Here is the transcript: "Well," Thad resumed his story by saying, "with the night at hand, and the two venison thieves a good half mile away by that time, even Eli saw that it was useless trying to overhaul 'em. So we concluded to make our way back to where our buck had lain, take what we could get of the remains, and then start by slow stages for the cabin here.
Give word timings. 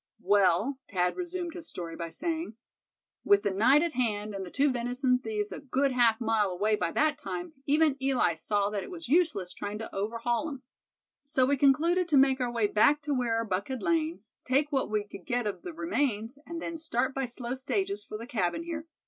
"Well," 0.23 0.79
Thad 0.89 1.15
resumed 1.15 1.53
his 1.53 1.67
story 1.69 1.95
by 1.95 2.09
saying, 2.09 2.55
"with 3.23 3.43
the 3.43 3.51
night 3.51 3.83
at 3.83 3.93
hand, 3.93 4.33
and 4.33 4.43
the 4.43 4.49
two 4.49 4.71
venison 4.71 5.19
thieves 5.19 5.51
a 5.51 5.59
good 5.59 5.91
half 5.91 6.19
mile 6.19 6.49
away 6.49 6.75
by 6.75 6.89
that 6.93 7.19
time, 7.19 7.53
even 7.67 8.01
Eli 8.01 8.33
saw 8.33 8.71
that 8.71 8.81
it 8.81 8.89
was 8.89 9.07
useless 9.07 9.53
trying 9.53 9.77
to 9.77 9.93
overhaul 9.93 10.47
'em. 10.49 10.63
So 11.23 11.45
we 11.45 11.55
concluded 11.55 12.07
to 12.09 12.17
make 12.17 12.41
our 12.41 12.51
way 12.51 12.65
back 12.65 13.03
to 13.03 13.13
where 13.13 13.35
our 13.35 13.45
buck 13.45 13.67
had 13.67 13.83
lain, 13.83 14.23
take 14.43 14.71
what 14.71 14.89
we 14.89 15.03
could 15.03 15.27
get 15.27 15.45
of 15.45 15.61
the 15.61 15.71
remains, 15.71 16.39
and 16.47 16.59
then 16.59 16.77
start 16.79 17.13
by 17.13 17.27
slow 17.27 17.53
stages 17.53 18.03
for 18.03 18.17
the 18.17 18.25
cabin 18.25 18.63
here. 18.63 18.87